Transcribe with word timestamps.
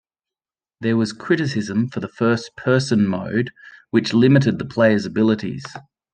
There 0.79 0.97
was 0.97 1.13
criticism 1.13 1.87
for 1.87 1.99
the 1.99 2.07
first 2.07 2.55
person 2.57 3.07
mode, 3.07 3.51
which 3.91 4.13
limited 4.15 4.57
the 4.57 4.65
player's 4.65 5.05
abilities. 5.05 5.63